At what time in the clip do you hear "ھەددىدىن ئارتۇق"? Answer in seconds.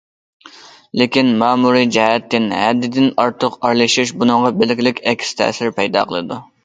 2.61-3.59